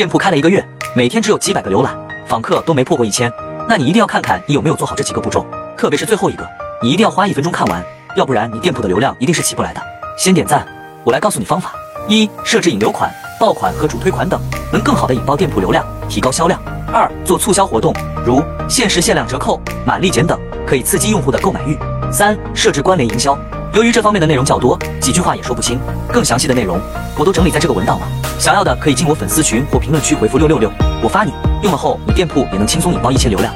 [0.00, 1.94] 店铺开了一个月，每天只有几百个浏览，
[2.26, 3.30] 访客都没破过一千，
[3.68, 5.44] 那你一定要看看你有没有做好这几个步骤，
[5.76, 6.48] 特别是最后一个，
[6.80, 7.84] 你一定要花一分钟看完，
[8.16, 9.82] 要不然你店铺的流量一定是起不来的。
[10.16, 10.66] 先点赞，
[11.04, 11.74] 我来告诉你方法：
[12.08, 14.40] 一、设置引流款、爆款和主推款等，
[14.72, 16.58] 能更好的引爆店铺流量，提高销量；
[16.90, 17.94] 二、做促销活动，
[18.24, 21.76] 如限时限量折扣、满立减等，可以刺激用户的购买欲；
[22.10, 23.38] 三、设置关联营销。
[23.74, 25.78] 由于这方面的内容较多，几句话也说不清，
[26.10, 26.80] 更详细的内容
[27.18, 28.06] 我都整理在这个文档了。
[28.40, 30.72] 想要的可以进我粉丝群或评论区回复六六六，
[31.02, 31.32] 我发你。
[31.62, 33.54] 用了后，你店铺也能轻松引爆一千流量。